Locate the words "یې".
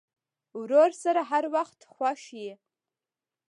2.41-2.53